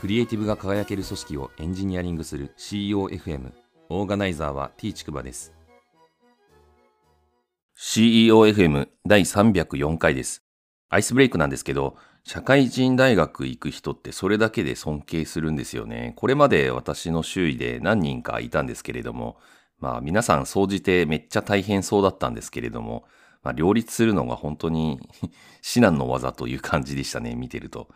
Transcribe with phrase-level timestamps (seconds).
[0.00, 3.52] クリエイティブが輝ける組織をエンジニアリングする CEOFM
[3.90, 5.52] オーガナイザーは T ちくばです。
[7.76, 10.42] CEOFM 第304回です。
[10.88, 16.14] アイスブレイクなんですけど社会人大学行く人ってそれだけで尊敬するんですよね。
[16.16, 19.36] これまで私の周囲で何人かいたんですけれども
[19.80, 23.04] まあ皆さん総じてめっちゃ大変そうだったんですけれども
[23.42, 25.00] まあ、両立するのが本当に
[25.62, 27.88] 至難の技という感じでしたね、見てると。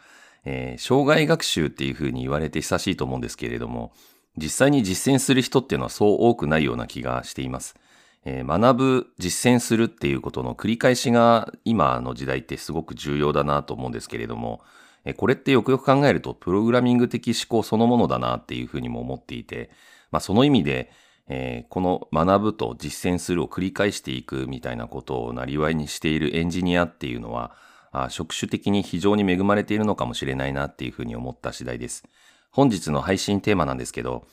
[0.44, 3.92] えー、障害学習っていうふうに言われて久しいと思うんですけれども、
[4.36, 7.76] 実際に実践する人っていうのはそう多くないような気がしています。
[8.24, 14.62] えー、学ぶ、実践するっていうことの繰り返しが今の時代ってすごく重要だなと思うんですけれども、
[15.04, 19.70] えー、これってよくよく考えるとプログラミング的思考そのものだなっていうふうにも思っていて、
[20.10, 20.90] まあその意味で、
[21.28, 27.52] えー、この学ぶと実践するを繰り返していくみたいなことをなりわいにしているエンジニアっていうのは、
[27.94, 32.02] あ職種的に非常に恵まれているのかもしれないなっていうふうに思った次第です。
[32.50, 34.26] 本日の配信テーマなんですけど、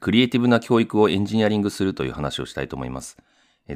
[0.00, 3.16] クリエイティブな教育をエンジニアリングするという話をしたいと思います。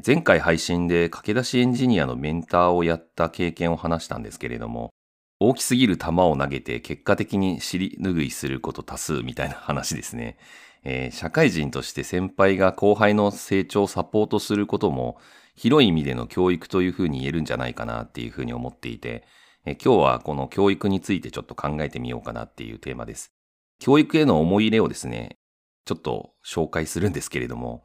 [0.07, 4.91] 前回配信で駆け出しエンジニアのメンターをやった経験を話したんですけれども、
[5.41, 10.39] 大きすぎる球を投げて結果的に尻拭いすること多数みたいな話ですね。
[10.85, 15.19] えー、社会人として先輩が後輩の成長をサポートすることも
[15.55, 19.25] 広い意味での教育というふうに言えるんじゃないかなっていうふうに思っていて、
[19.65, 23.33] えー、今日はこの教育についてちょっと考えてみようかなっていうテーマです。
[23.79, 25.39] 教育への思い入れをですね、
[25.85, 27.83] ちょっと紹介するんですけれども、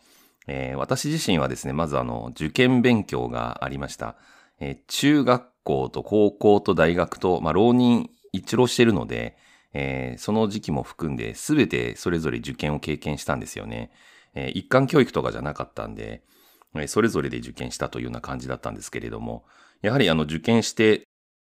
[0.47, 4.15] えー、私自身はですね、まずあの、受験勉強がありました。
[4.59, 9.37] えー、中学校と高校と大学と、まあ、浪人一浪してるので、
[9.79, 13.91] えー、その時期も含んで、すべてそれぞれ受験を経験したんですよね。
[14.33, 16.23] えー、一貫教育とかじゃなかったんで、
[16.73, 19.45] えー、それぞれで受験したというような感じだったんですけれども、
[19.83, 21.03] やはりあの受験して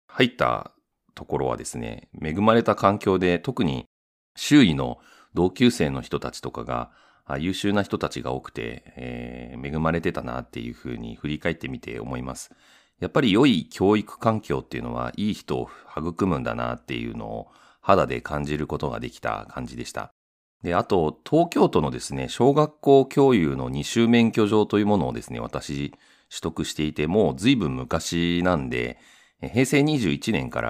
[0.08, 0.72] 入った
[1.14, 3.84] ところはですね、恵まれた環境で特に
[4.34, 4.98] 周囲の
[5.34, 6.90] 同級生の人たちとかが
[7.38, 12.50] 優秀な人たちが多くて、えー、恵まれてたなっていうふうに振り返ってみて思います。
[12.98, 17.48] やっぱり良い教育環境っていうのはいい人を育むんだなっていうのを
[17.82, 20.12] 肌で感じることができた感じでした。
[20.62, 25.90] で、あと、東京都のですね、小学校教諭の二種免許状というものをですね、私、
[26.30, 28.98] 取得していて、もう随分昔なんで、
[29.40, 30.60] 平成21年か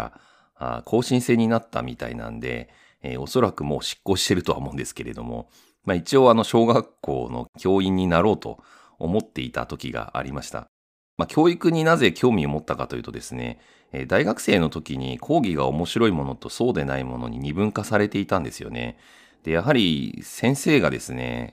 [0.57, 2.71] ら更新制になったみたいなんで、
[3.03, 5.51] えー、おそらくもう執行してるとは思うんですけれども、
[5.85, 8.63] まあ一応あの小学校の教員になろうと
[8.99, 10.67] 思っていた時がありました。
[11.19, 13.61] まあ教育になぜ興味を持ったかというとですね、
[13.93, 18.99] え大学生の時に講義が面白いものとそうでないものに二分化されていたんですよね。
[19.45, 21.51] で、やはり先生がですね、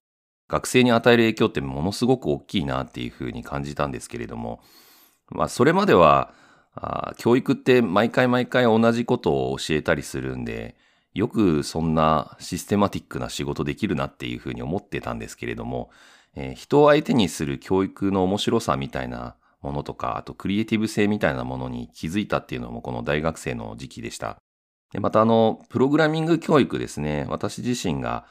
[0.47, 4.61] 学生に与える影響ってものすごく大きいなっていうふうに感じたんですけれども、
[5.29, 6.33] まあそれまでは、
[6.75, 10.75] あ教育って毎回毎回同じことを教えたりするんで、
[11.13, 15.89] よくそんなシステマティックな仕事できるなっていうふうに思ってたんですけれども、
[16.35, 24.37] えー、人を相手にする教育の面白さみたいなものとか、あとクリエイティブ性みたいなものに気づいたっていうのもこの大学生の時期でした。
[24.91, 27.25] でまたあの、プログラミング教育ですね。
[27.29, 28.25] 私自身が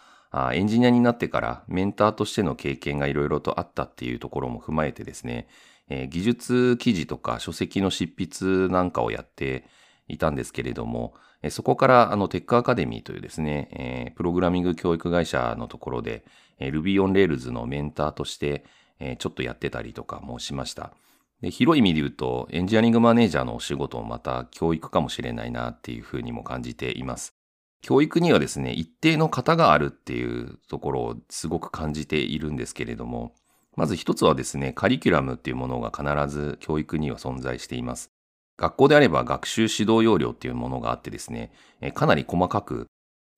[0.53, 5.49] エンジニアになってからメンターとしての経験がいろいろとあったっていうところも踏まえてですね、
[5.89, 9.65] えー、技術記事とか書籍の執筆なんかをやって
[10.06, 16.25] いたんですけれども、えー、そこからあのテックアカデミーというですね、えー、プログラミング教育会社のところで、
[16.59, 18.66] えー、Ruby on Rails のメンターとして、
[19.00, 20.93] えー、ちょっとやってたりとかもしました。
[21.41, 27.34] で広い意味で言うと、エンジニアリングマネージャーのお仕事もまた教育かもしれないなっていうふうにも感じています。
[27.81, 33.34] 教育にはですね、一定の型があるっていうところをすごく感じているんですけれども、
[33.77, 38.10] まず一つはですね、カリキュラムっていうものが必ず教育には存在しています。
[38.56, 41.53] 学校であれば学習指導要領っていうものがあってですね、
[41.94, 42.88] かなり細かく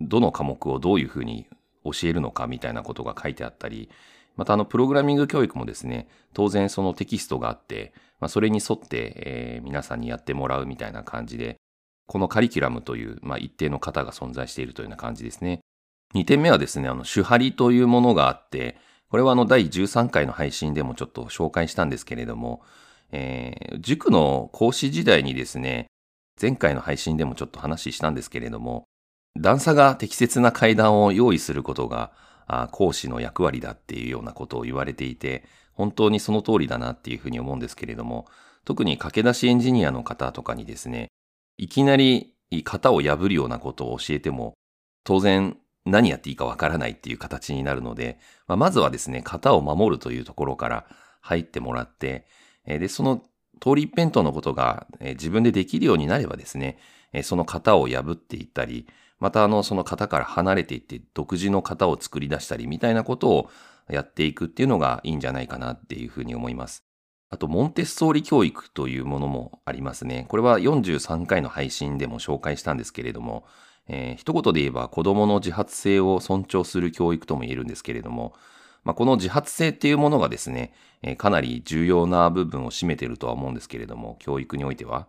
[0.00, 1.46] どの科目をどういうふうに
[1.84, 3.90] 教えるのかみたいなことが書いてあったり、
[4.40, 11.58] またあの、プログラミング教育もですね、当然そのテキストがあって、まあ、それに沿って、えー、皆さんにやってもらうみたいな感じで、
[12.06, 15.60] このカリキュラムという、まあ、一定の型が存在しているというような感じですね。
[16.14, 18.78] 2点目はですね、あの、主張りというものがあって、
[19.10, 22.62] これはあの、第13回の配信でもちょっと紹介したんですけれども、
[23.12, 25.84] えー、塾の講師時代にですね、
[26.40, 28.84] 前回の配信でもちょっと話したんですけれども、
[29.38, 32.12] 段差が適切な階段を用意することが、
[32.72, 38.26] 講師の役割だっていうようなことを言われていて、本当にその通りだなっていうふうに思うんですけれども、
[38.64, 41.08] 特に駆け出しエンジニアの方とかにですね、
[41.56, 44.54] いきなり型を破るようなことを教えても、
[45.04, 45.56] 当然
[45.86, 50.86] 何やっていいかわからないっていう形になるので、まあ、まずはですね、型を守るというところから
[51.20, 52.26] 入ってもらって、
[52.66, 53.22] で、その
[53.60, 56.78] 通り一辺倒のことが自分でできるようになればですね、
[57.12, 58.86] えその型を破っていったり、
[59.20, 63.50] またあの、その型から離れていって独自の型を作り出したりみたいなことを
[63.88, 66.84] やっていくっていうのがいいんじゃないかなっていうふうに思います。
[67.28, 70.26] あと、モンテッソーリ教育というものもありますね。
[70.28, 73.44] これは43回の配信でも紹介したんですけれども、
[73.86, 78.34] えー、一言で言えば子供の自発性を尊重する教育とも言えるんですけれども、
[78.84, 85.06] まあ、この自発性っていうものがですね、えー、かなり重要な部分を占めているとは思うんですけれども、教育においては。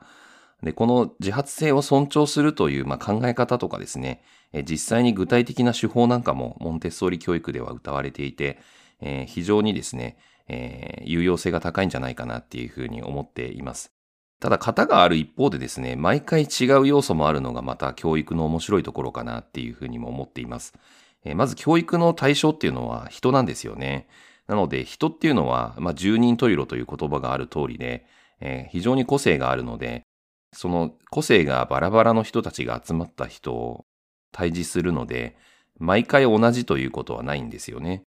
[0.64, 4.22] で、この自発性を尊重するという、まあ、考え方とかですね、
[4.54, 8.60] え、実際に具体的な手法なんかもモンテッソーリ教育では謳われていて、
[9.02, 10.18] えー、非常にですね、
[10.48, 13.92] えー、有用性が高いんじゃないかなっていうふうに思っています。
[14.40, 20.74] ただ型がある一方でですね、毎回違う要素もあるのがまた教育の面白いところかなっていうふうにも思っています。
[21.24, 24.08] えー、まず教育の対象っていうのは人なんですよね。
[24.48, 28.06] なので人っていうのは、まあ、十人十色という言葉がある通りで、
[28.42, 30.04] えー、非常に個性があるので、
[30.54, 33.86] その個性がバラバラの人たちが集まった人を
[34.32, 35.38] 対峙するので、
[35.80, 38.04] 毎回同じということはないんですよね。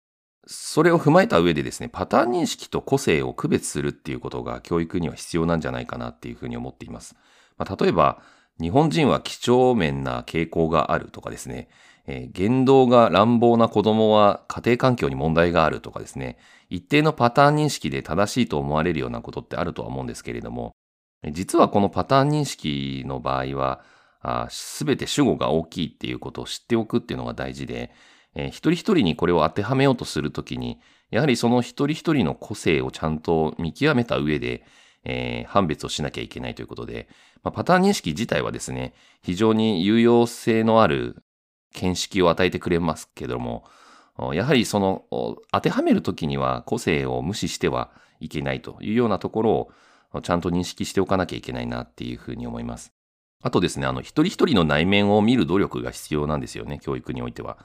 [0.47, 7.15] それを踏まえた上でですね、パターン認識と個性を区別するっていうことが教育には必要なんじゃないかなっていうふうに思っています。
[7.57, 8.21] まあ、例えば、
[8.59, 11.69] 日本人は几帳面な傾向があるとかですね、
[12.07, 16.38] えー、言動が乱暴な子供は家庭環境に問題があるとかですね、
[16.69, 20.74] 一定のパターン認識で正しいと思われるようなことってあるとは思うんですけれども、
[21.31, 23.83] 実はこのパターン認識の場合は、
[24.50, 27.92] すべて主語が大きいっていうことを知っておくっていうのが大事で、
[28.36, 30.80] えー、一人一人にこれを当てはめようとするときに、
[31.10, 34.63] やはりその一人一人の個性をちゃんと見極めた上で、
[35.04, 37.07] えー、判別をしなきゃいけないということで、
[37.44, 41.24] まあ、パターン認識自体はですね、非常に有用性のある
[41.74, 43.66] 見識を与えてくれますけども、
[44.33, 47.89] やはりその当てはめるときには個性を無視しては
[48.19, 49.71] いけないというようなところを
[50.23, 52.91] ちゃんと認識しておかなきゃいけないなっていうふうに思います。
[53.41, 57.57] あとですね、あの一人一人の内面を見る努力が必要なんですよね、教育においては。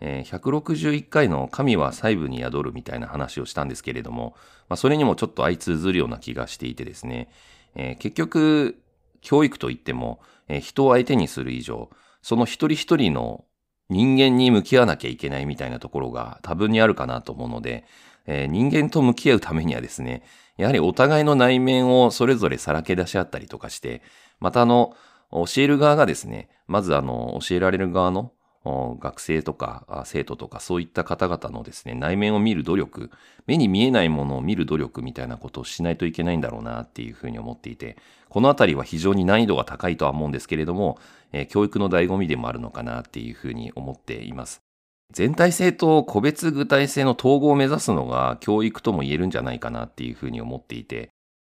[0.00, 4.36] えー、161回の神は細部に宿るみたいな話をしたんですけれども、
[4.68, 7.28] まあ、それにもちょっと相通ずるような気がしていてですね、
[7.74, 8.80] えー、結局、
[9.20, 11.90] 教育といっても、えー、人を相手にする以上、
[12.22, 13.44] その一人一人の
[13.88, 17.84] 人間に向き合わなきゃいけないみたいなところが多分にあるかなと思うので、
[18.28, 20.22] えー、人間と向き合うためにはですね、
[20.58, 24.02] やはりお互いの内面をそれぞれさらけ出し合ったりとかして、
[24.38, 24.94] またあの、
[25.30, 28.32] 教える側がですね、まずあの、教えられる側の
[28.64, 33.10] 学生とか生徒とかそういった方々のですね、内面を見る努力、
[33.46, 37.96] 目に見えないものを見る努力みたいなことをしないといけないんだろうなっていうふうに思っていて、
[38.28, 40.98] このあたりは非常に難易度が高いとは思うんですけれども、
[41.32, 44.67] えー、教育の醍醐味でもあるのかなっていうふうに思っています。
[45.12, 51.10] 全体性と個別具体性の統合を目指すのが教育とも言えるんじゃないかなっていうふうに思っていて、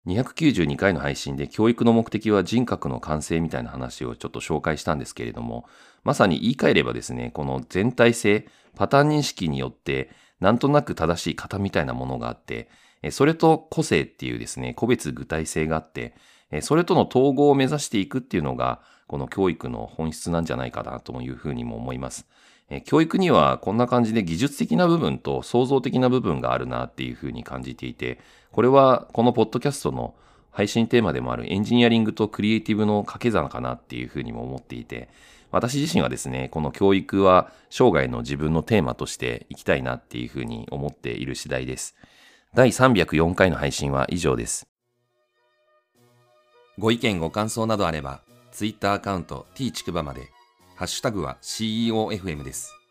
[0.07, 5.67] 292回の配信で教育の目的は人格の完成みたいな話をちょっと紹介したんですけれども、
[6.03, 10.11] まさに言い換えればですね、この全体性、パターン認識によって、
[10.41, 12.69] なんとなく正しい型みたいなものがあって、
[13.11, 16.15] それと個性っていうですね、個別具体性があって、
[16.61, 22.27] それとの統合を目指していくっていうのが、この教育の本質なんじゃないかなというふうにも思います。
[22.85, 28.19] 教育にはこんな感じで技術的な部分と創造的な部分があるなっていうふうに感じていて、
[28.51, 30.15] これはこのポッドキャストの
[30.51, 35.09] 配信テーマでもあるエンジニアリングとクリエイティブの掛け算かなっていうふうにも思っていて、
[35.51, 41.94] 私自身はですね、この教育は生涯の自分のテーマとしていきたいなっていうふうに思っている次第です。
[42.55, 44.71] 第304回の配信は以上です。
[46.79, 50.31] ご意見ご感想などあれば、ツイッターアカウント t ちくばまで、
[50.74, 52.81] ハッシュタグは CEOFM です。